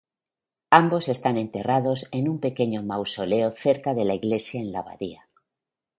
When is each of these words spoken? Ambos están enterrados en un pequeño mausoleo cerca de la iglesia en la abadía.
Ambos 0.81 1.09
están 1.09 1.37
enterrados 1.37 2.07
en 2.11 2.27
un 2.27 2.39
pequeño 2.39 2.81
mausoleo 2.81 3.51
cerca 3.51 3.93
de 3.93 4.03
la 4.05 4.15
iglesia 4.15 4.59
en 4.59 4.71
la 4.71 4.79
abadía. 4.79 5.29